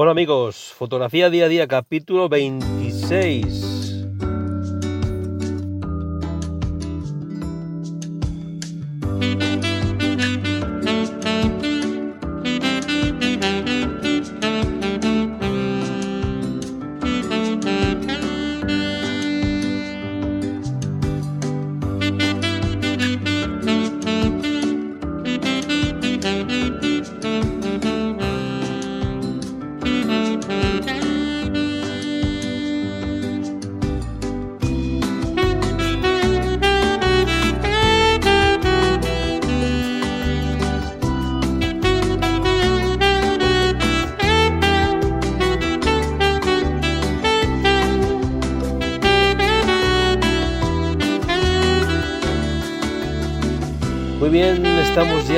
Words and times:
Hola 0.00 0.12
amigos, 0.12 0.72
fotografía 0.78 1.28
día 1.28 1.46
a 1.46 1.48
día, 1.48 1.66
capítulo 1.66 2.28
26. 2.28 3.67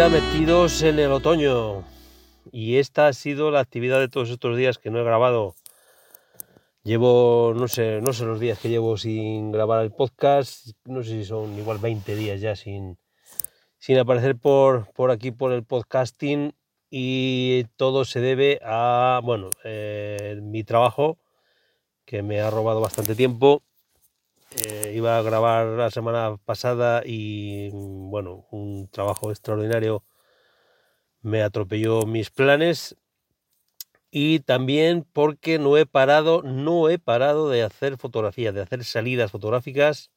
Metidos 0.09 0.83
en 0.83 0.99
el 0.99 1.13
otoño. 1.13 1.85
Y 2.51 2.79
esta 2.79 3.09
ha 3.09 3.13
sido 3.13 3.51
la 3.51 3.61
actividad 3.61 4.01
de 4.01 4.09
todos 4.09 4.31
estos 4.31 4.57
días 4.57 4.79
que 4.79 4.91
no 4.91 4.99
he 4.99 5.05
grabado. 5.05 5.55
Llevo, 6.83 7.53
no 7.55 7.69
sé, 7.69 8.01
no 8.01 8.15
sé 8.15 8.25
los 8.25 8.41
días 8.41 8.59
que 8.59 8.71
llevo 8.71 8.97
sin 8.97 9.53
grabar 9.53 9.85
el 9.85 9.93
podcast, 9.93 10.71
no 10.85 11.03
sé 11.03 11.11
si 11.11 11.25
son 11.25 11.59
igual 11.59 11.79
20 11.79 12.17
días 12.17 12.41
ya 12.41 12.57
sin, 12.57 12.99
sin 13.79 13.99
aparecer 13.99 14.37
por, 14.37 14.91
por 14.95 15.11
aquí 15.11 15.33
por 15.33 15.53
el 15.53 15.65
podcasting. 15.65 16.55
Y 16.89 17.65
todo 17.77 18.07
se 18.07 18.21
debe 18.21 18.59
a, 18.63 19.21
bueno, 19.23 19.51
eh, 19.65 20.41
mi 20.43 20.65
trabajo 20.65 21.19
que 22.07 22.23
me 22.23 22.41
ha 22.41 22.51
robado 22.51 22.81
bastante 22.81 23.15
tiempo 23.15 23.63
eh, 24.57 24.93
iba 24.95 25.17
a 25.17 25.23
grabar 25.23 25.67
la 25.67 25.91
semana 25.91 26.37
pasada 26.45 27.03
y 27.05 27.71
bueno, 27.73 28.47
un 28.51 28.89
trabajo 28.89 29.31
extraordinario 29.31 30.05
me 31.23 31.43
atropelló 31.43 32.07
mis 32.07 32.31
planes 32.31 32.97
y 34.11 34.41
también 34.41 35.07
porque 35.13 35.59
no 35.59 35.77
he 35.77 35.87
parado, 35.87 36.43
no 36.43 36.89
he 36.89 36.99
parado 36.99 37.49
de 37.49 37.63
hacer 37.63 37.97
fotografías, 37.97 38.55
de 38.55 38.63
hacer 38.63 38.85
salidas 38.85 39.31
fotográficas 39.31 40.11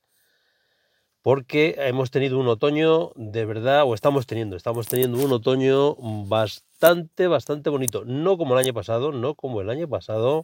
porque 1.24 1.76
hemos 1.78 2.12
tenido 2.12 2.38
un 2.38 2.48
otoño 2.50 3.12
de 3.16 3.46
verdad, 3.46 3.84
o 3.86 3.96
estamos 3.96 4.28
teniendo, 4.28 4.58
estamos 4.58 4.88
teniendo 4.88 5.24
un 5.24 5.32
otoño 5.32 5.96
bastante, 6.28 7.28
bastante 7.28 7.70
bonito. 7.70 8.04
No 8.06 8.38
como 8.38 8.54
el 8.54 8.60
año 8.66 8.74
pasado, 8.74 9.14
no 9.14 9.34
como 9.34 9.62
el 9.62 9.70
año 9.70 9.88
pasado, 9.88 10.44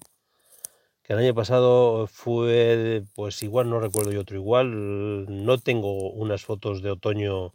el 1.09 1.17
año 1.17 1.33
pasado 1.33 2.05
fue, 2.05 3.03
pues 3.15 3.41
igual 3.41 3.67
no 3.67 3.79
recuerdo 3.79 4.11
yo 4.11 4.21
otro 4.21 4.37
igual, 4.37 5.25
no 5.43 5.57
tengo 5.57 6.11
unas 6.11 6.45
fotos 6.45 6.83
de 6.83 6.91
otoño 6.91 7.53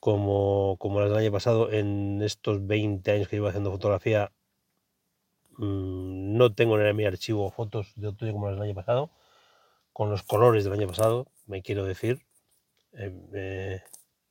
como, 0.00 0.76
como 0.78 1.00
las 1.00 1.10
del 1.10 1.18
año 1.18 1.32
pasado 1.32 1.70
en 1.70 2.22
estos 2.22 2.66
20 2.66 3.10
años 3.12 3.28
que 3.28 3.36
llevo 3.36 3.48
haciendo 3.48 3.70
fotografía. 3.70 4.32
Mm, 5.58 6.36
no 6.38 6.54
tengo 6.54 6.80
en 6.80 6.96
mi 6.96 7.04
archivo 7.04 7.50
fotos 7.50 7.92
de 7.96 8.08
otoño 8.08 8.32
como 8.32 8.46
las 8.46 8.56
del 8.56 8.64
año 8.64 8.74
pasado, 8.74 9.10
con 9.92 10.08
los 10.10 10.22
colores 10.22 10.64
del 10.64 10.72
año 10.72 10.86
pasado, 10.88 11.26
me 11.46 11.60
quiero 11.62 11.84
decir. 11.84 12.22
Em, 12.92 13.20
eh, 13.34 13.82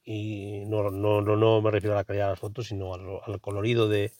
y 0.04 0.66
no, 0.66 0.90
no, 0.90 1.22
no, 1.22 1.62
me 1.62 1.72
refiero 1.72 1.94
a 1.96 1.98
la 2.00 2.06
calidad 2.06 2.26
de 2.26 2.32
las 2.32 2.40
fotos, 2.40 2.68
sino 2.68 2.94
al 2.96 3.42
colorido 3.42 3.88
de, 3.88 4.14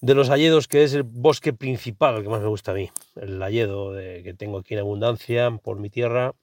de 0.00 0.14
los 0.14 0.30
hayedos, 0.30 0.68
que 0.68 0.84
es 0.84 0.94
el 0.94 1.02
bosque 1.02 1.52
principal 1.52 2.22
que 2.22 2.28
más 2.28 2.40
me 2.40 2.48
gusta 2.48 2.70
a 2.70 2.74
mí, 2.74 2.90
el 3.16 3.42
hayedo 3.42 3.92
que 3.94 4.34
tengo 4.36 4.58
aquí 4.58 4.74
en 4.74 4.80
abundancia 4.80 5.50
por 5.62 5.78
mi 5.78 5.90
tierra. 5.90 6.34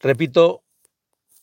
Repito, 0.00 0.62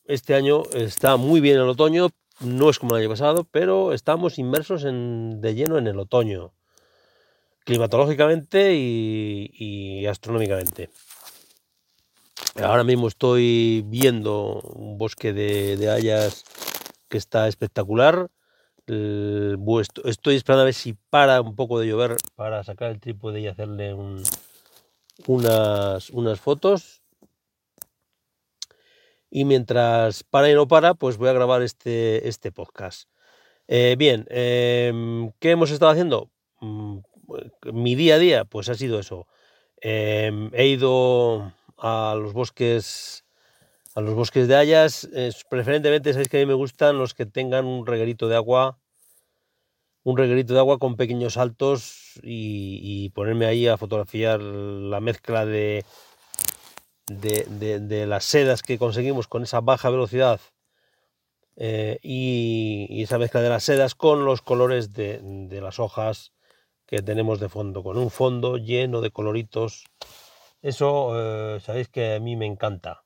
este 0.06 0.34
año 0.36 0.64
está 0.74 1.18
muy 1.18 1.42
bien 1.42 1.58
el 1.58 1.70
otoño, 1.70 2.10
no 2.40 2.70
es 2.70 2.80
como 2.80 2.96
el 2.96 3.02
año 3.02 3.10
pasado, 3.10 3.48
pero 3.50 3.94
estamos 3.94 4.40
inmersos 4.40 4.84
de 4.84 5.54
lleno 5.56 5.78
en 5.78 5.88
el 5.88 6.00
otoño, 6.00 6.54
climatológicamente 7.64 8.74
y, 8.76 10.06
astronómicamente. 10.08 10.90
Ahora 12.56 12.84
mismo 12.84 13.08
estoy 13.08 13.84
viendo 13.86 14.60
un 14.62 14.98
bosque 14.98 15.32
de, 15.32 15.78
de 15.78 15.90
hayas 15.90 16.44
que 17.08 17.18
está 17.18 17.48
espectacular 17.48 18.30
estoy 18.88 20.36
esperando 20.36 20.62
a 20.62 20.66
ver 20.66 20.74
si 20.74 20.94
para 21.10 21.42
un 21.42 21.56
poco 21.56 21.80
de 21.80 21.88
llover 21.88 22.18
para 22.36 22.64
sacar 22.64 22.92
el 22.92 23.00
trípode 23.00 23.42
y 23.42 23.48
hacerle 23.48 23.96
unas, 25.28 26.10
unas 26.10 26.40
fotos. 26.40 27.02
Y 29.30 29.46
mientras 29.46 30.24
para 30.24 30.52
y 30.52 30.54
no 30.54 30.68
para, 30.68 30.94
pues 30.94 31.18
voy 31.18 31.30
a 31.30 31.34
grabar 31.34 31.62
este, 31.62 32.28
este 32.28 32.52
podcast. 32.52 33.08
Eh, 33.68 33.96
bien, 33.98 34.26
em, 34.30 35.32
¿qué 35.40 35.52
hemos 35.52 35.72
estado 35.72 35.92
haciendo? 35.92 36.30
Mm, 36.60 36.98
mi 37.72 37.96
día 37.96 38.16
a 38.16 38.20
día, 38.20 38.46
pues 38.46 38.68
ha 38.68 38.76
sido 38.76 39.00
eso. 39.00 39.28
Em, 39.78 40.52
he 40.54 40.68
ido 40.68 41.54
a 41.78 42.16
los 42.20 42.34
bosques 42.34 43.24
a 43.96 44.02
los 44.02 44.14
bosques 44.14 44.48
de 44.48 44.56
hayas, 44.56 45.10
preferentemente 45.50 46.14
sabéis 46.14 46.30
que 46.30 46.38
a 46.38 46.40
mí 46.40 46.46
me 46.46 46.54
gustan 46.54 46.98
los 46.98 47.14
que 47.14 47.26
tengan 47.26 47.66
un 47.66 47.86
reguerito 47.86 48.28
de 48.28 48.36
agua, 48.36 48.80
un 50.04 50.18
reguerito 50.18 50.54
de 50.54 50.60
agua 50.60 50.80
con 50.80 50.96
pequeños 50.96 51.34
saltos 51.34 52.20
y, 52.24 53.10
ponerme 53.10 53.46
ahí 53.46 53.68
a 53.68 53.78
fotografiar 53.78 54.42
la 54.42 55.00
mezcla 55.00 55.46
de, 55.46 55.86
de, 57.08 58.06
las 58.08 58.24
sedas 58.26 58.62
que 58.62 58.78
conseguimos 58.78 59.28
con 59.28 59.44
esa 59.44 59.62
baja 59.62 59.90
velocidad 59.90 60.40
eh, 61.56 62.00
y, 62.02 63.04
esa 63.04 63.18
mezcla 63.18 63.42
de 63.42 63.50
las 63.50 63.64
sedas 63.64 63.96
con 63.96 64.26
los 64.26 64.42
colores 64.42 64.94
de, 64.94 65.60
las 65.62 65.80
hojas 65.80 66.34
que 66.86 67.02
tenemos 67.02 67.40
de 67.40 67.50
fondo, 67.50 67.84
con 67.84 67.98
un 67.98 68.10
fondo 68.10 68.58
lleno 68.58 69.02
de 69.02 69.12
coloritos. 69.12 69.86
Eso 70.62 71.14
eh, 71.56 71.60
sabéis 71.62 71.90
que 71.90 72.16
a 72.16 72.20
mí 72.20 72.36
me 72.36 72.46
encanta. 72.46 73.04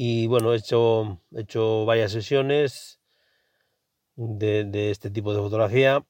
Y 0.00 0.28
bueno, 0.28 0.52
he 0.54 0.58
hecho, 0.58 1.20
he 1.34 1.40
hecho 1.40 1.84
varias 1.84 2.12
sesiones 2.12 3.00
de, 4.14 4.92
este 4.92 5.10
tipo 5.10 5.34
de 5.34 5.40
fotografía. 5.40 6.06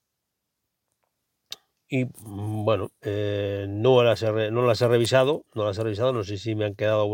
Y 1.88 2.04
mm, 2.04 2.66
bueno, 2.66 2.90
eh, 3.00 3.64
no, 3.66 4.02
las 4.02 4.22
he, 4.22 4.50
no 4.50 4.66
las 4.66 4.82
he 4.82 4.88
revisado, 4.88 5.46
no 5.54 5.64
las 5.64 5.78
he 5.78 5.84
revisado, 5.84 6.12
no 6.12 6.22
sé 6.22 6.36
si 6.36 6.54
me 6.54 6.66
han 6.66 6.74
quedado 6.74 7.08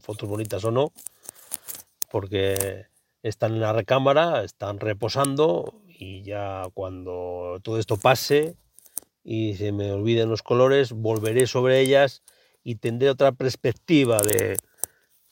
fotos 0.00 0.28
bonitas 0.28 0.64
o 0.64 0.72
no, 0.72 0.92
porque 2.10 2.86
están 3.22 3.52
en 3.54 3.60
la 3.60 3.72
recámara, 3.72 4.42
están 4.42 4.80
reposando 4.80 5.80
y 5.86 6.24
ya 6.24 6.64
cuando 6.74 7.60
todo 7.62 7.78
esto 7.78 7.98
pase 7.98 8.56
y 9.22 9.54
se 9.54 9.70
me 9.70 9.92
olviden 9.92 10.28
los 10.28 10.42
colores, 10.42 10.90
volveré 10.90 11.46
sobre 11.46 11.78
ellas 11.78 12.24
y 12.64 12.74
tendré 12.76 13.10
otra 13.10 13.30
perspectiva 13.30 14.18
de, 14.22 14.56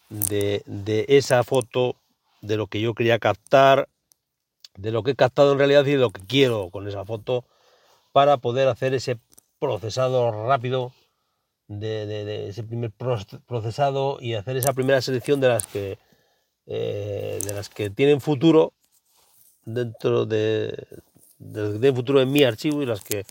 de, 0.08 1.04
esa 1.08 1.42
foto, 1.44 1.96
de 2.40 2.56
lo 2.56 2.66
que 2.66 2.80
yo 2.80 2.94
quería 2.94 3.18
captar, 3.18 3.88
de 4.76 4.90
lo 4.90 5.02
que 5.02 5.12
he 5.12 5.16
captado 5.16 5.52
en 5.52 5.58
realidad 5.58 5.86
y 5.86 5.92
de 5.92 5.98
lo 5.98 6.10
que 6.10 6.22
quiero 6.26 6.70
con 6.70 6.88
esa 6.88 7.04
foto 7.04 7.44
para 8.12 8.38
poder 8.38 8.68
hacer 8.68 8.94
ese 8.94 9.18
procesado 9.58 10.46
rápido 10.46 10.92
de, 11.68 12.48
ese 12.48 12.62
primer 12.62 12.90
procesado 12.90 14.18
y 14.20 14.34
hacer 14.34 14.56
esa 14.56 14.72
primera 14.72 15.00
selección 15.00 15.40
de 15.40 15.48
las 15.48 15.66
que 15.66 15.98
eh, 16.66 17.40
de 17.44 17.52
las 17.52 17.68
que 17.68 17.90
tienen 17.90 18.20
futuro 18.20 18.72
dentro 19.64 20.24
de, 20.26 20.86
de, 21.38 21.92
futuro 21.92 22.20
en 22.20 22.32
mi 22.32 22.42
archivo 22.42 22.82
y 22.82 22.86
las 22.86 23.02
que 23.02 23.24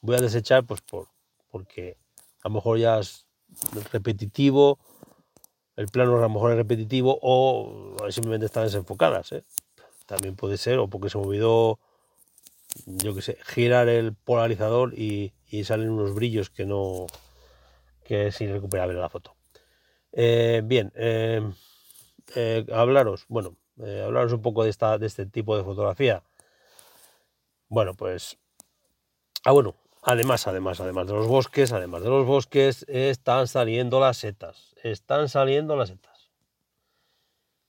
voy 0.00 0.16
a 0.16 0.20
desechar 0.20 0.64
pues 0.64 0.80
por 0.80 1.08
porque 1.50 1.96
a 2.42 2.48
lo 2.48 2.54
mejor 2.54 2.78
ya 2.78 2.98
es 2.98 3.26
repetitivo 3.92 4.78
el 5.78 5.86
plano 5.86 6.18
a 6.18 6.20
lo 6.20 6.28
mejor 6.28 6.50
es 6.52 6.56
repetitivo 6.58 7.18
o 7.22 7.96
simplemente 8.10 8.46
están 8.46 8.64
desenfocadas. 8.64 9.32
¿eh? 9.32 9.44
También 10.06 10.36
puede 10.36 10.56
ser, 10.56 10.78
o 10.78 10.88
porque 10.88 11.08
se 11.08 11.18
me 11.18 11.24
olvidó, 11.24 11.78
yo 12.86 13.14
qué 13.14 13.22
sé, 13.22 13.38
girar 13.46 13.88
el 13.88 14.14
polarizador 14.14 14.94
y, 14.94 15.32
salen 15.64 15.90
unos 15.90 16.14
brillos 16.14 16.50
que 16.50 16.66
no, 16.66 17.06
que 18.04 18.26
es 18.26 18.40
irrecuperable 18.40 18.98
la 18.98 19.08
foto. 19.08 19.34
Eh, 20.12 20.62
bien, 20.64 20.92
eh, 20.96 21.42
hablaros, 22.72 23.24
bueno, 23.28 23.56
hablaros 23.78 24.32
un 24.32 24.42
poco 24.42 24.64
de, 24.64 24.70
esta, 24.70 24.98
de 24.98 25.06
este 25.06 25.26
tipo 25.26 25.56
de 25.56 25.64
fotografía. 25.64 26.22
Bueno, 27.68 27.94
pues 27.94 28.38
Ah, 29.44 29.52
bueno, 29.52 29.74
además, 30.02 30.46
además, 30.46 30.80
además 30.80 31.06
de 31.06 31.12
los 31.14 31.26
bosques, 31.26 31.72
además 31.72 32.02
de 32.02 32.10
los 32.10 32.26
bosques, 32.26 32.84
están 32.88 33.46
saliendo 33.48 34.00
las 34.00 34.18
setas. 34.18 34.74
Están 34.82 35.28
saliendo 35.28 35.76
las 35.76 35.88
setas. 35.90 36.30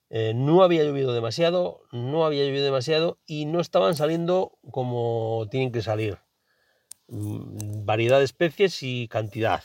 Eh, 0.10 0.34
no 0.36 0.64
había 0.64 0.84
llovido 0.84 1.14
demasiado, 1.14 1.82
no 1.92 2.26
había 2.26 2.44
llovido 2.46 2.66
demasiado 2.66 3.20
y 3.28 3.46
no 3.46 3.60
estaban 3.60 3.96
saliendo 3.96 4.58
como 4.72 5.48
tienen 5.52 5.72
que 5.72 5.84
salir. 5.84 6.18
Mm, 7.08 7.86
variedad 7.86 8.20
de 8.20 8.26
especies 8.26 8.84
y 8.84 9.08
cantidad. 9.08 9.64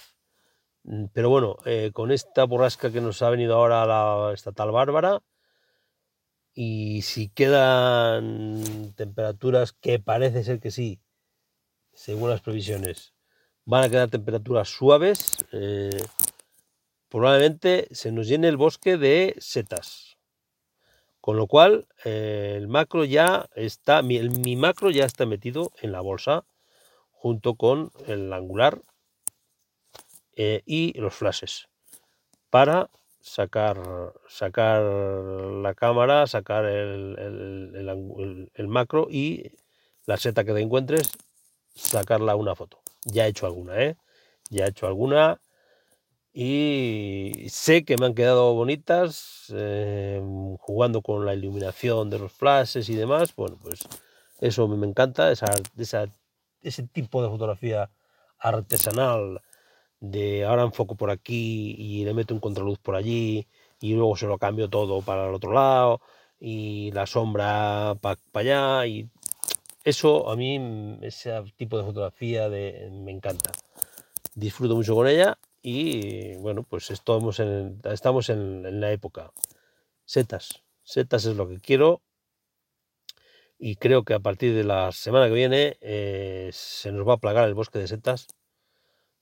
Mm, 0.85 1.07
pero 1.13 1.31
bueno, 1.31 1.57
eh, 1.67 1.91
con 1.95 2.13
esta 2.13 2.45
borrasca 2.45 2.93
que 2.93 3.01
nos 3.01 3.23
ha 3.23 3.31
venido 3.31 3.57
ahora 3.57 3.87
la 3.87 4.33
estatal 4.35 4.71
bárbara, 4.71 5.23
y 6.55 7.03
si 7.03 7.29
quedan 7.29 8.95
temperaturas 8.97 9.73
que 9.73 9.99
parece 9.99 10.45
ser 10.45 10.61
que 10.61 10.71
sí, 10.71 11.01
según 11.95 12.31
las 12.31 12.41
previsiones, 12.41 13.15
van 13.65 13.85
a 13.85 13.89
quedar 13.89 14.11
temperaturas 14.11 14.69
suaves, 14.69 15.39
eh, 15.53 15.91
probablemente 17.09 17.89
se 17.93 18.13
nos 18.13 18.29
llene 18.29 18.49
el 18.49 18.57
bosque 18.57 18.97
de 18.97 19.35
setas. 19.39 20.17
Con 21.21 21.37
lo 21.37 21.47
cual, 21.47 21.87
eh, 22.05 22.55
el 22.59 22.69
macro 22.69 23.05
ya 23.05 23.49
está, 23.55 24.03
mi, 24.03 24.57
macro 24.57 24.91
ya 24.91 25.07
está 25.07 25.25
metido 25.25 25.73
en 25.81 25.93
la 25.93 26.03
bolsa 26.03 26.45
junto 27.11 27.55
con 27.55 27.91
el 28.07 28.31
angular 28.33 28.83
eh, 30.37 30.63
y 30.67 30.93
los 31.01 31.15
flashes 31.15 31.69
para 32.51 32.91
sacar, 33.21 34.13
sacar 34.29 34.83
la 34.83 35.75
cámara, 35.75 36.27
sacar 36.27 36.67
el, 36.67 38.51
el, 38.55 38.69
macro 38.69 39.07
y 39.11 39.53
la 40.05 40.19
seta 40.19 40.45
que 40.45 40.53
te 40.53 40.61
encuentres, 40.61 41.11
sacarla 41.75 42.37
una 42.37 42.55
foto. 42.55 42.81
Ya 43.05 43.27
he 43.27 43.31
hecho 43.31 43.47
alguna, 43.47 43.81
¿eh? 43.83 43.97
Ya 44.51 44.67
he 44.67 44.69
hecho 44.69 44.87
alguna 44.87 45.41
y 46.33 47.47
sé 47.49 47.85
que 47.85 47.97
me 47.97 48.07
han 48.07 48.15
quedado 48.15 48.55
bonitas 48.55 49.47
eh, 49.55 50.21
jugando 50.59 51.01
con 51.01 51.25
la 51.25 51.35
iluminación 51.35 52.11
de 52.11 52.19
los 52.19 52.33
flashes 52.33 52.89
y 52.89 52.97
demás. 52.97 53.35
Bueno, 53.37 53.57
pues 53.63 53.87
eso 54.41 54.67
me 54.67 54.87
encanta, 54.87 55.31
esa, 55.31 55.55
ese 56.63 56.83
tipo 56.89 57.23
de 57.23 57.29
fotografía 57.29 57.91
artesanal 58.39 59.43
de 60.01 60.45
ahora 60.45 60.65
enfoco 60.65 60.97
por 60.97 61.11
aquí 61.11 61.77
y 61.79 62.05
le 62.05 62.15
meto 62.15 62.35
un 62.35 62.41
contraluz 62.41 62.79
por 62.79 62.97
allí 62.97 63.47
y 63.81 63.95
luego 63.95 64.17
se 64.17 64.27
lo 64.27 64.39
cambio 64.39 64.69
todo 64.69 65.03
para 65.03 65.29
el 65.29 65.35
otro 65.35 65.53
lado 65.53 66.01
y 66.41 66.91
la 66.93 67.07
sombra 67.07 67.97
para 68.01 68.19
allá 68.35 68.87
y 68.87 69.09
eso 69.85 70.31
a 70.31 70.37
mí 70.37 70.99
ese 71.03 71.33
tipo 71.57 71.79
de 71.79 71.85
fotografía 71.85 72.49
de, 72.49 72.91
me 72.93 73.13
encanta. 73.13 73.53
Disfruto 74.35 74.75
mucho 74.75 74.95
con 74.95 75.07
ella 75.07 75.39
y 75.63 76.35
bueno 76.37 76.65
pues 76.65 76.91
estamos 76.91 77.39
en, 77.41 77.81
estamos 77.85 78.29
en, 78.31 78.81
la 78.81 78.91
época. 78.91 79.33
Setas 80.05 80.65
setas 80.85 81.25
es 81.25 81.37
lo 81.37 81.49
que 81.49 81.59
quiero 81.59 82.03
y 83.59 83.77
creo 83.77 84.05
que 84.05 84.15
a 84.15 84.21
partir 84.21 84.55
de 84.55 84.65
la 84.65 84.93
semana 84.93 85.27
que 85.27 85.35
viene 85.35 85.79
eh, 85.81 86.51
se 86.53 86.93
nos 86.93 87.09
va 87.09 87.15
a 87.15 87.19
plagar 87.19 87.49
el 87.49 87.55
bosque 87.55 87.79
de 87.79 87.89
setas 87.89 88.29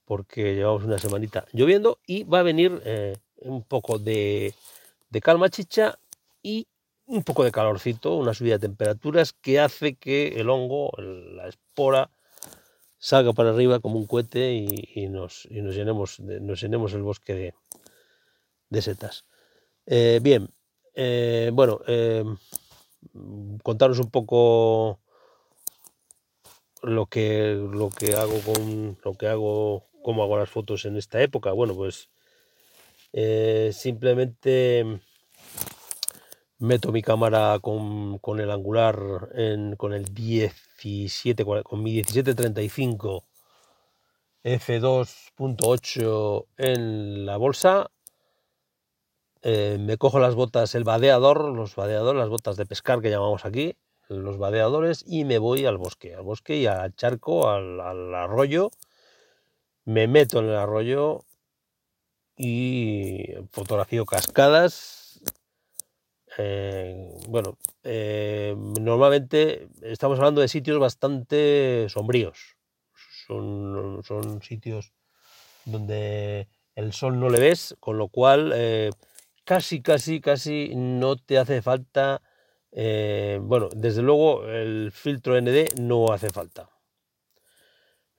porque 0.05 0.55
llevamos 0.55 0.85
una 0.85 0.99
semanita 0.99 1.47
lloviendo 1.53 1.99
y 2.07 2.25
va 2.25 2.41
a 2.41 2.43
venir 2.43 2.83
eh, 2.85 3.17
un 3.37 3.63
poco 3.63 3.99
de, 3.99 4.55
calma 5.23 5.49
chicha 5.49 5.99
y 6.43 6.67
un 7.07 7.23
poco 7.23 7.45
de 7.45 7.53
calorcito, 7.53 8.17
una 8.17 8.35
subida 8.35 8.55
de 8.59 8.69
temperaturas 8.69 9.33
que 9.33 9.61
hace 9.61 9.95
que 9.95 10.41
el 10.41 10.51
hongo, 10.51 10.91
la 10.99 11.49
espora, 11.49 12.11
salga 12.99 13.33
para 13.33 13.51
arriba 13.51 13.81
como 13.81 13.99
un 13.99 14.07
cohete 14.07 14.53
y, 14.55 15.09
nos, 15.09 15.49
nos, 15.51 15.75
llenemos, 15.75 16.21
nos 16.21 16.61
llenemos 16.61 16.93
el 16.95 17.03
bosque 17.03 17.55
de, 18.71 18.83
setas. 18.83 19.25
Eh, 19.87 20.21
bien, 20.23 20.49
eh, 20.95 21.51
bueno, 21.53 21.81
contaros 23.63 23.99
un 23.99 24.11
poco 24.11 25.01
lo 26.83 27.07
que, 27.07 27.55
lo 27.55 27.91
que 27.91 28.15
hago 28.15 28.39
con 28.41 28.99
lo 29.05 29.15
que 29.15 29.29
hago 29.29 29.87
cómo 30.03 30.23
hago 30.23 30.39
las 30.39 30.51
fotos 30.51 30.85
en 30.85 30.97
esta 30.97 31.23
época. 31.23 31.53
Bueno, 31.53 31.75
pues 31.75 32.11
eh, 33.13 33.71
simplemente 33.73 35.01
meto 36.63 36.93
mi 36.93 37.03
cámara 37.03 37.59
con, 37.61 38.41
el 38.41 38.51
angular 38.51 38.97
con 39.77 39.93
el 39.93 40.15
17, 40.15 41.45
con 41.45 41.83
mi 41.83 41.93
1735 41.93 43.25
f2.8 44.45 46.47
en 46.57 47.27
la 47.27 47.37
bolsa. 47.37 47.91
Eh, 49.43 49.77
me 49.81 49.97
cojo 49.97 50.21
las 50.21 50.35
botas, 50.35 50.75
el 50.75 50.85
vadeador, 50.85 51.53
los 51.53 51.75
vadeadores, 51.75 52.19
las 52.19 52.29
botas 52.29 52.57
de 52.57 52.67
pescar 52.67 53.01
que 53.01 53.11
llamamos 53.11 53.45
aquí, 53.45 53.77
los 54.09 54.39
vadeadores, 54.39 55.05
y 55.07 55.25
me 55.25 55.39
voy 55.39 55.67
al 55.67 55.79
bosque, 55.79 56.15
al 56.15 56.23
bosque 56.23 56.57
y 56.57 56.67
al 56.67 56.95
charco, 56.95 57.51
al 57.51 58.15
arroyo 58.15 58.71
me 59.85 60.07
meto 60.07 60.39
en 60.39 60.47
el 60.47 60.57
arroyo 60.57 61.25
y 62.37 63.35
fotografío 63.51 64.07
cascadas. 64.07 65.02
Eh, 66.39 67.11
bueno, 67.29 67.59
eh, 67.83 68.55
normalmente 68.81 69.69
estamos 69.83 70.19
hablando 70.19 70.41
de 70.41 70.49
sitios 70.49 70.79
bastante 70.79 71.87
sombríos. 71.89 72.57
Son, 73.27 74.03
son, 74.03 74.43
sitios 74.43 74.93
donde 75.65 76.49
el 76.75 76.93
sol 76.93 77.21
no 77.21 77.29
le 77.29 77.41
ves, 77.41 77.77
con 77.81 77.99
lo 77.99 78.09
cual 78.09 78.53
eh, 78.55 78.91
casi, 79.45 79.81
casi, 79.83 80.21
casi 80.21 80.73
no 80.75 81.17
te 81.17 81.39
hace 81.39 81.63
falta. 81.63 82.23
bueno, 82.73 83.69
desde 83.75 84.03
luego 84.03 84.47
el 84.47 84.91
filtro 84.93 85.37
ND 85.41 85.79
no 85.81 86.13
hace 86.13 86.31
falta 86.31 86.69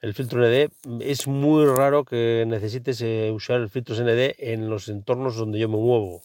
el 0.02 0.14
filtro 0.14 0.46
ND, 0.46 0.70
es 1.00 1.28
muy 1.28 1.66
raro 1.66 2.04
que 2.04 2.44
necesites 2.46 3.02
usar 3.32 3.62
el 3.62 3.70
filtro 3.70 3.96
ND 3.96 4.36
en 4.38 4.70
los 4.70 4.90
entornos 4.90 5.38
donde 5.38 5.60
yo 5.60 5.70
me 5.70 5.78
muevo. 5.78 6.22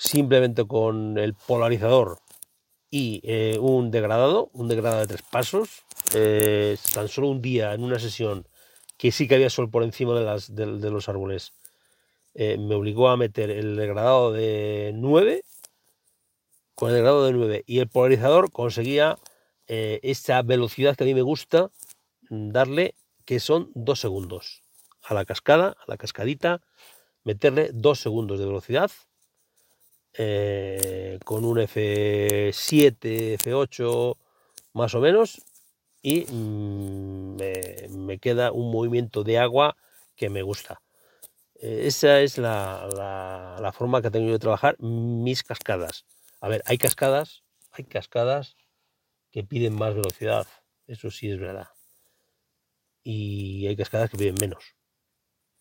Simplemente 0.00 0.64
con 0.64 1.18
el 1.18 1.34
polarizador 1.34 2.20
y 2.88 3.20
eh, 3.24 3.58
un 3.60 3.90
degradado, 3.90 4.48
un 4.52 4.68
degradado 4.68 5.00
de 5.00 5.08
tres 5.08 5.22
pasos, 5.22 5.82
eh, 6.14 6.76
tan 6.94 7.08
solo 7.08 7.26
un 7.26 7.42
día 7.42 7.74
en 7.74 7.82
una 7.82 7.98
sesión 7.98 8.46
que 8.96 9.10
sí 9.10 9.26
que 9.26 9.34
había 9.34 9.50
sol 9.50 9.70
por 9.70 9.82
encima 9.82 10.16
de, 10.16 10.24
las, 10.24 10.54
de, 10.54 10.90
los 10.90 11.08
árboles, 11.08 11.52
me 12.34 12.76
obligó 12.76 13.08
a 13.08 13.16
meter 13.16 13.50
el 13.50 13.74
degradado 13.74 14.32
de 14.32 14.92
9, 14.94 15.42
con 16.76 16.90
el 16.90 16.94
degradado 16.94 17.26
de 17.26 17.32
9 17.32 17.64
y 17.66 17.80
el 17.80 17.88
polarizador 17.88 18.52
conseguía 18.52 19.18
esa 19.66 20.42
velocidad 20.42 20.96
que 20.96 21.02
a 21.02 21.06
mí 21.06 21.14
me 21.14 21.22
gusta, 21.22 21.70
darle 22.30 22.94
que 23.24 23.40
son 23.40 23.72
dos 23.74 24.00
segundos. 24.00 24.62
A 25.02 25.14
la 25.14 25.24
cascada, 25.24 25.76
a 25.78 25.84
la 25.88 25.96
cascadita, 25.96 26.60
meterle 27.24 27.70
dos 27.72 28.00
segundos 28.00 28.38
de 28.38 28.46
velocidad 28.46 28.90
eh, 30.18 31.18
con 31.24 31.44
un 31.44 31.58
F7, 31.58 33.38
F8 33.38 34.16
más 34.74 34.94
o 34.94 35.00
menos 35.00 35.42
y 36.02 36.26
mm, 36.30 37.36
me, 37.90 38.18
queda 38.18 38.52
un 38.52 38.70
movimiento 38.70 39.24
de 39.24 39.38
agua 39.38 39.76
que 40.16 40.28
me 40.28 40.42
gusta. 40.42 40.82
Eh, 41.56 41.82
esa 41.86 42.20
es 42.20 42.38
la, 42.38 43.56
la, 43.60 43.72
forma 43.72 44.02
que 44.02 44.10
tengo 44.10 44.26
yo 44.26 44.32
de 44.32 44.38
trabajar 44.38 44.76
mis 44.80 45.42
cascadas. 45.42 46.04
A 46.40 46.48
ver, 46.48 46.62
hay 46.66 46.78
cascadas, 46.78 47.42
hay 47.72 47.84
cascadas 47.84 48.56
que 49.30 49.44
piden 49.44 49.74
más 49.74 49.94
velocidad, 49.94 50.46
eso 50.86 51.10
sí 51.10 51.30
es 51.30 51.38
verdad 51.38 51.68
y 53.10 53.66
hay 53.66 53.74
cascadas 53.74 54.10
que 54.10 54.18
piden 54.18 54.34
menos 54.38 54.76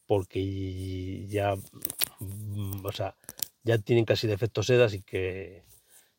porque 0.05 1.25
ya 1.27 1.55
mm, 2.19 2.85
o 2.85 2.91
sea 2.91 3.15
ya 3.67 3.77
tienen 3.77 4.05
casi 4.05 4.27
defecto 4.27 4.63
sedas 4.63 4.93
y 4.93 5.01
que 5.01 5.63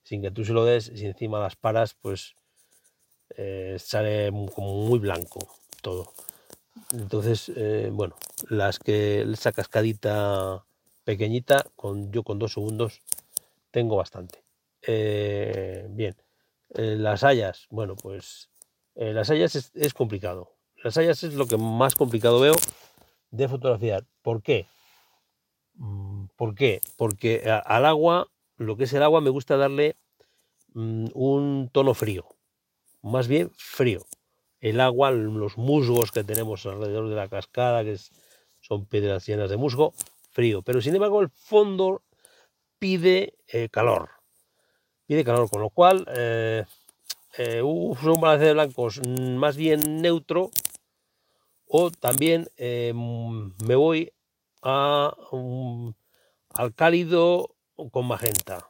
sin 0.02 0.22
que 0.22 0.30
tú 0.30 0.44
se 0.44 0.52
lo 0.52 0.64
des 0.64 0.84
si 0.84 1.06
encima 1.06 1.40
las 1.40 1.56
paras 1.56 1.94
pues 1.94 2.34
eh, 3.36 3.76
sale 3.78 4.30
como 4.54 4.86
muy 4.86 4.98
blanco 4.98 5.40
todo 5.82 6.12
entonces 6.92 7.50
eh, 7.56 7.90
bueno 7.92 8.16
las 8.48 8.78
que 8.78 9.22
esa 9.22 9.52
cascadita 9.52 10.64
pequeñita 11.04 11.64
con 11.74 12.12
yo 12.12 12.22
con 12.22 12.38
dos 12.38 12.52
segundos 12.52 13.00
tengo 13.70 13.96
bastante 13.96 14.44
eh, 14.82 15.86
bien 15.90 16.16
las 16.70 17.24
hayas 17.24 17.66
bueno 17.70 17.96
pues 17.96 18.50
las 18.94 19.30
hayas 19.30 19.72
es 19.74 19.94
complicado 19.94 20.58
las 20.84 20.96
hayas 20.98 21.24
es 21.24 21.34
lo 21.34 21.46
que 21.46 21.56
más 21.56 21.94
complicado 21.94 22.40
veo 22.40 22.54
de 23.30 23.48
fotografiar. 23.48 24.04
¿Por 24.22 24.42
qué? 24.42 24.66
Mm, 26.38 26.44
¿Por 26.44 26.54
qué? 26.54 26.80
Porque 26.96 27.50
al 27.64 27.84
agua, 27.84 28.28
lo 28.56 28.76
que 28.76 28.84
es 28.84 28.92
el 28.92 29.02
agua, 29.02 29.20
me 29.20 29.30
gusta 29.30 29.56
darle 29.56 29.96
mm, 30.74 31.08
un 31.14 31.70
tono 31.72 31.94
frío. 31.94 32.26
Más 33.02 33.28
bien 33.28 33.50
frío. 33.56 34.00
el 34.60 34.80
agua, 34.80 35.12
los 35.12 35.56
musgos 35.56 36.10
que 36.10 36.24
tenemos 36.24 36.66
alrededor 36.66 37.08
de 37.08 37.14
la 37.14 37.28
cascada, 37.28 37.84
que 37.84 37.96
son 38.60 38.86
piedras 38.86 39.24
llenas 39.26 39.50
de 39.50 39.56
musgo, 39.56 39.94
frío. 40.32 40.62
Pero 40.62 40.80
sin 40.80 40.94
embargo 40.94 41.20
el 41.20 41.30
fondo 41.30 42.02
pide 42.78 43.34
eh, 43.46 43.68
calor. 43.70 44.10
Pide 45.06 45.24
calor, 45.24 45.48
con 45.48 45.60
lo 45.60 45.70
cual 45.70 46.06
eh, 46.08 46.64
eh, 47.38 47.62
uso 47.62 48.14
un 48.14 48.20
balance 48.20 48.46
de 48.46 48.52
blancos 48.52 49.00
más 49.06 49.56
bien 49.56 50.02
neutro 50.02 50.50
o 51.68 51.90
también 51.90 52.48
me 52.58 53.74
voy 53.76 54.12
a, 54.62 55.14
al 56.58 56.74
cálido 56.74 57.54
con 57.92 58.06
magenta. 58.06 58.68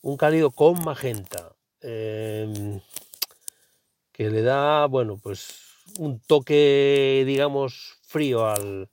Un 0.00 0.16
cálido 0.16 0.50
con 0.50 0.82
magenta. 0.82 1.54
Em, 1.82 2.80
que 4.12 4.30
le 4.30 4.40
da, 4.40 4.86
bueno, 4.86 5.18
pues 5.22 5.60
un 5.98 6.20
toque, 6.20 7.22
digamos, 7.26 7.98
frío 8.02 8.46
al... 8.46 8.88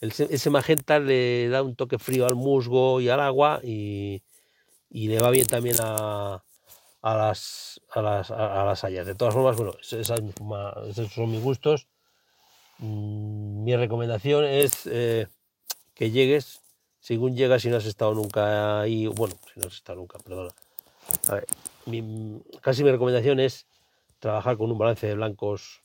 ese 0.00 0.48
magenta 0.48 1.00
le 1.00 1.50
da 1.50 1.62
un 1.62 1.76
toque 1.76 1.98
frío 1.98 2.24
al 2.26 2.34
musgo 2.34 2.98
y 3.02 3.10
al 3.10 3.20
agua 3.20 3.60
y, 3.62 4.22
le 4.90 5.18
va 5.18 5.28
bien 5.28 5.46
también 5.46 5.76
a, 5.82 6.42
a 7.02 7.14
las, 7.14 7.78
a 7.90 8.00
las, 8.00 8.30
a, 8.30 8.64
las 8.64 8.84
hayas. 8.84 9.06
De 9.06 9.14
todas 9.14 9.34
formas, 9.34 9.54
bueno, 9.58 9.72
esos 9.82 11.12
son 11.12 11.30
mis 11.30 11.42
gustos. 11.42 11.88
Mm, 12.78 13.64
mi 13.64 13.76
recomendación 13.76 14.46
es 14.46 14.86
eh, 14.86 15.26
que 15.94 16.10
llegues, 16.10 16.62
según 17.08 17.34
llegas 17.34 17.62
si 17.62 17.70
no 17.70 17.78
has 17.78 17.86
estado 17.86 18.12
nunca 18.12 18.82
ahí, 18.82 19.06
bueno, 19.06 19.34
si 19.54 19.58
no 19.58 19.68
has 19.68 19.72
estado 19.72 19.98
nunca, 19.98 20.18
perdona. 20.18 20.50
A 21.28 21.40
casi 22.60 22.84
mi 22.84 22.90
recomendación 22.90 23.40
es 23.40 23.64
trabajar 24.18 24.58
con 24.58 24.70
un 24.70 24.76
balance 24.76 25.06
de 25.06 25.14
blancos 25.14 25.80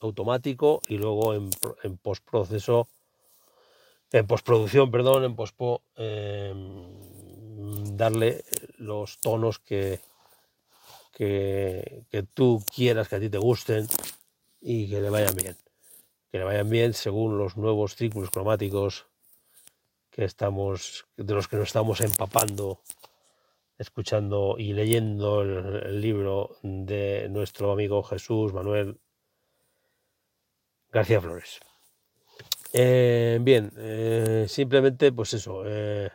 automático 0.00 0.82
y 0.86 0.98
luego 0.98 1.32
en, 1.32 1.96
postproceso, 1.96 2.88
en 4.12 4.26
postproducción, 4.26 4.90
perdón, 4.90 5.24
en 5.24 5.34
pospo, 5.34 5.80
em, 5.96 7.96
darle 7.96 8.44
los 8.76 9.16
tonos 9.16 9.58
que, 9.58 10.00
que, 11.14 12.02
que, 12.10 12.22
tú 12.22 12.62
quieras, 12.74 13.08
que 13.08 13.16
a 13.16 13.20
ti 13.20 13.30
te 13.30 13.38
gusten 13.38 13.88
y 14.60 14.90
que 14.90 15.00
le 15.00 15.08
vayan 15.08 15.36
bien. 15.36 15.56
Que 16.30 16.36
le 16.36 16.44
vayan 16.44 16.68
bien 16.68 16.92
según 16.92 17.38
los 17.38 17.56
nuevos 17.56 17.96
círculos 17.96 18.30
cromáticos 18.30 19.06
que 20.16 20.24
estamos, 20.24 21.06
de 21.18 21.34
los 21.34 21.46
que 21.46 21.56
nos 21.56 21.68
estamos 21.68 22.00
empapando 22.00 22.80
escuchando 23.78 24.56
y 24.58 24.72
leyendo 24.72 25.42
el, 25.42 26.00
libro 26.00 26.56
de 26.62 27.28
nuestro 27.28 27.72
amigo 27.72 28.02
Jesús 28.02 28.54
Manuel 28.54 28.98
García 30.90 31.20
Flores. 31.20 31.60
Eh, 32.72 33.38
bien, 33.42 33.70
eh, 33.76 34.46
simplemente 34.48 35.12
pues 35.12 35.34
eso, 35.34 35.64
eh, 35.66 36.08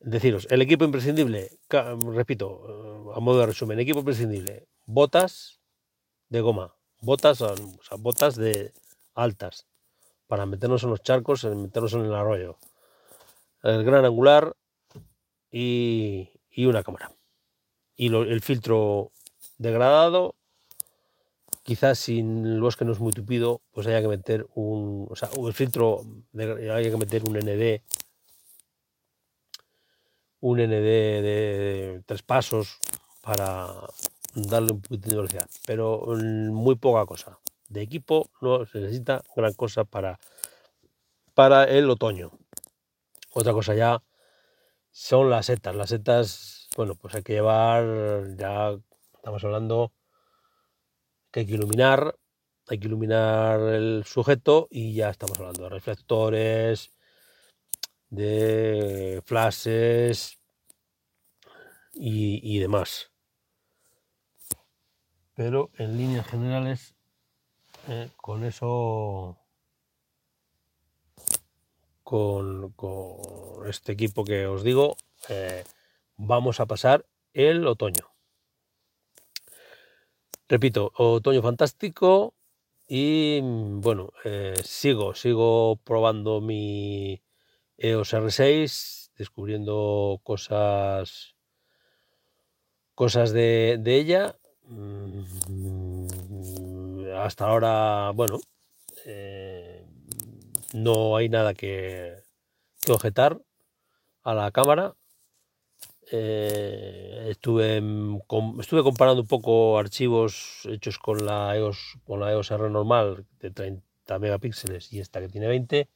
deciros, 0.00 0.48
el 0.50 0.62
equipo 0.62 0.84
imprescindible, 0.84 1.58
repito, 1.68 3.12
a 3.14 3.20
modo 3.20 3.40
de 3.40 3.46
resumen, 3.46 3.78
equipo 3.78 4.00
imprescindible, 4.00 4.66
botas 4.86 5.60
de 6.28 6.40
goma, 6.40 6.74
botas, 7.00 7.40
o 7.42 7.54
botas 7.98 8.34
de 8.34 8.72
altas, 9.14 9.68
para 10.26 10.46
meternos 10.46 10.82
en 10.82 10.90
los 10.90 11.02
charcos, 11.02 11.44
meternos 11.44 11.92
en 11.94 12.04
el 12.04 12.14
arroyo, 12.14 12.58
el 13.62 13.84
gran 13.84 14.04
angular 14.04 14.56
y, 15.50 16.30
y 16.50 16.66
una 16.66 16.82
cámara. 16.82 17.12
Y 17.96 18.14
el 18.14 18.40
filtro 18.40 19.12
degradado, 19.58 20.34
quizás 21.62 21.98
sin 21.98 22.46
el 22.46 22.60
bosque 22.60 22.84
no 22.84 22.92
es 22.92 22.98
muy 22.98 23.12
tupido, 23.12 23.60
pues 23.72 23.86
haya 23.86 24.00
que 24.00 24.08
meter 24.08 24.46
un, 24.54 25.06
o 25.10 25.16
sea, 25.16 25.28
el 25.36 25.52
filtro, 25.52 26.00
de, 26.32 26.70
haya 26.72 26.90
que 26.90 26.96
meter 26.96 27.22
un 27.28 27.36
ND, 27.36 27.82
un 30.40 30.58
ND 30.58 30.70
de, 30.70 32.02
tres 32.06 32.22
pasos 32.22 32.78
para 33.20 33.68
darle 34.34 34.72
un 34.72 34.80
poquito 34.80 35.10
de 35.10 35.16
velocidad, 35.16 35.48
pero 35.66 36.06
muy 36.16 36.76
poca 36.76 37.04
cosa. 37.06 37.38
De 37.68 37.82
equipo 37.82 38.30
no 38.40 38.64
se 38.66 38.80
necesita 38.80 39.22
gran 39.36 39.52
cosa 39.52 39.84
para, 39.84 40.18
para 41.34 41.64
el 41.64 41.88
otoño. 41.90 42.32
Otra 43.32 43.52
cosa 43.52 43.74
ya 43.74 44.02
son 44.90 45.30
las 45.30 45.46
setas. 45.46 45.74
Las 45.74 45.90
setas, 45.90 46.68
bueno, 46.76 46.94
pues 46.94 47.14
hay 47.14 47.22
que 47.22 47.34
llevar, 47.34 48.36
ya 48.36 48.76
estamos 49.14 49.44
hablando 49.44 49.92
que 51.30 51.40
hay 51.40 51.46
que 51.46 51.54
iluminar, 51.54 52.16
hay 52.68 52.78
que 52.78 52.86
iluminar 52.88 53.60
el 53.60 54.04
sujeto 54.04 54.68
y 54.70 54.94
ya 54.94 55.10
estamos 55.10 55.38
hablando 55.38 55.64
de 55.64 55.68
reflectores, 55.68 56.92
de 58.08 59.22
flashes 59.24 60.38
y, 61.92 62.58
demás. 62.58 63.10
Pero 65.34 65.70
en 65.78 65.96
líneas 65.96 66.26
generales, 66.26 66.94
eh, 67.88 68.10
con 68.16 68.44
eso 68.44 69.39
con, 72.10 72.74
este 73.68 73.92
equipo 73.92 74.24
que 74.24 74.46
os 74.46 74.64
digo, 74.64 74.96
eh, 75.28 75.62
vamos 76.16 76.58
a 76.58 76.66
pasar 76.66 77.06
el 77.32 77.64
otoño. 77.68 78.10
Repito, 80.48 80.90
otoño 80.96 81.40
fantástico 81.40 82.34
y 82.88 83.38
bueno, 83.42 84.12
eh, 84.24 84.54
sigo, 84.64 85.14
sigo 85.14 85.76
probando 85.84 86.40
mi 86.40 87.22
EOS 87.78 88.14
R6, 88.14 89.12
descubriendo 89.16 90.20
cosas, 90.24 91.36
cosas 92.96 93.30
de, 93.30 93.80
ella. 93.86 94.34
Mm, 94.64 95.22
hasta 97.14 97.46
ahora, 97.46 98.10
bueno, 98.10 98.40
eh, 99.06 99.49
no 100.72 101.16
hay 101.16 101.28
nada 101.28 101.54
que, 101.54 102.22
objetar 102.88 103.40
a 104.22 104.34
la 104.34 104.50
cámara. 104.50 104.94
Eh, 106.12 107.28
estuve, 107.30 107.76
estuve 108.58 108.82
comparando 108.82 109.22
un 109.22 109.28
poco 109.28 109.78
archivos 109.78 110.62
hechos 110.64 110.98
con 110.98 111.24
la 111.24 111.56
EOS, 111.56 111.98
con 112.04 112.20
la 112.20 112.32
EOS 112.32 112.50
R 112.50 112.68
normal 112.68 113.26
de 113.38 113.50
30 113.50 114.18
megapíxeles 114.18 114.92
y 114.92 115.00
esta 115.00 115.20
que 115.20 115.28
tiene 115.28 115.46
20. 115.46 115.88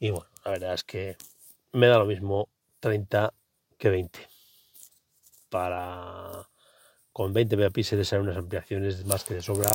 Y 0.00 0.10
bueno, 0.10 0.26
la 0.44 0.50
verdad 0.50 0.74
es 0.74 0.84
que 0.84 1.16
me 1.72 1.86
da 1.86 1.98
lo 1.98 2.06
mismo 2.06 2.48
30 2.80 3.32
que 3.78 3.90
20. 3.90 4.18
Para 5.50 6.48
con 7.12 7.32
20 7.32 7.56
megapíxeles 7.56 8.12
hay 8.12 8.18
unas 8.18 8.36
ampliaciones 8.36 9.06
más 9.06 9.24
que 9.24 9.34
de 9.34 9.42
sobra. 9.42 9.70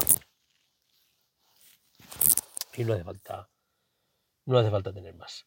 Y 2.75 2.83
no 2.83 2.93
hace 2.93 3.03
falta 3.03 3.49
no 4.51 4.59
hace 4.59 4.69
falta 4.69 4.93
tener 4.93 5.15
más. 5.15 5.45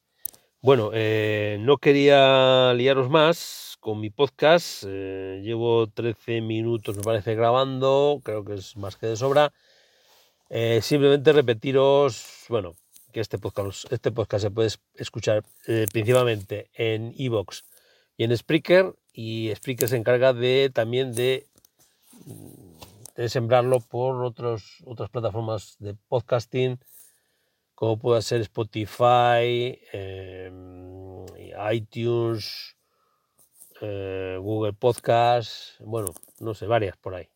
Bueno, 0.65 0.93
eh, 0.95 1.59
no 1.61 1.77
quería 1.77 2.73
liaros 2.73 3.11
más 3.11 3.77
con 3.81 4.01
mi 4.01 4.09
podcast. 4.09 4.85
Eh, 4.87 5.43
llevo 5.45 5.89
13 5.89 6.41
minutos, 6.41 6.97
me 6.97 7.03
parece, 7.03 7.35
grabando. 7.35 8.23
Creo 8.25 8.47
que 8.47 8.55
es 8.55 8.75
más 8.77 8.97
que 8.97 9.09
de 9.09 9.17
sobra. 9.17 9.53
Eh, 10.49 10.81
simplemente 10.83 11.35
repetiros, 11.35 12.47
bueno, 12.49 12.77
que 13.13 13.21
este 13.21 13.39
podcast, 13.39 13.93
este 13.93 14.11
podcast 14.11 14.43
se 14.45 14.51
puede 14.51 14.71
escuchar 14.95 15.45
principalmente 15.93 16.71
en 16.73 17.15
Evox 17.19 17.65
y 18.17 18.25
en 18.25 18.35
Spreaker. 18.35 18.95
Y 19.13 19.53
Spreaker 19.55 19.89
se 19.91 19.97
encarga 19.97 20.33
de 20.33 20.71
también 20.73 21.15
de, 21.15 21.47
de 23.17 23.29
sembrarlo 23.29 23.81
por 23.81 24.25
otros, 24.25 24.83
otras 24.87 25.11
plataformas 25.11 25.77
de 25.79 25.95
podcasting 26.09 26.79
como 27.75 27.99
pueda 27.99 28.23
ser 28.23 28.41
Spotify, 28.43 29.81
em, 29.93 31.25
iTunes, 31.73 32.77
eh, 33.81 34.39
Google 34.41 34.73
Podcast, 34.75 35.81
bueno, 35.81 36.09
no 36.41 36.55
sé, 36.55 36.67
varias 36.67 36.97
por 36.97 37.15
ahí. 37.15 37.29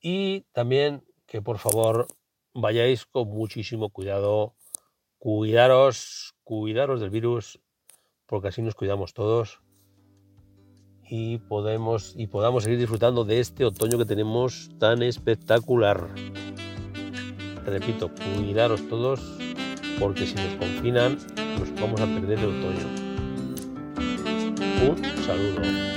Y 0.00 0.42
también 0.52 1.04
que 1.26 1.42
por 1.42 1.58
favor 1.58 2.06
vayáis 2.54 3.06
con 3.06 3.28
muchísimo 3.28 3.90
cuidado, 3.90 4.54
cuidaros, 5.18 6.34
cuidaros 6.44 7.00
del 7.00 7.10
virus, 7.10 7.58
porque 8.26 8.48
así 8.48 8.62
nos 8.62 8.74
cuidamos 8.74 9.14
todos 9.14 9.60
y 11.08 11.38
podemos 11.38 12.14
y 12.16 12.26
podamos 12.26 12.64
seguir 12.64 12.78
disfrutando 12.78 13.24
de 13.24 13.40
este 13.40 13.64
otoño 13.64 13.98
que 13.98 14.04
tenemos 14.04 14.70
tan 14.78 15.02
espectacular 15.02 16.08
repito, 17.66 18.10
cuidaros 18.36 18.88
todos 18.88 19.20
porque 19.98 20.26
si 20.26 20.34
nos 20.34 20.54
confinan 20.54 21.18
nos 21.58 21.74
vamos 21.80 22.00
a 22.00 22.06
perder 22.06 22.38
el 22.38 22.46
otoño. 22.46 22.86
Un 24.88 25.24
saludo. 25.24 25.96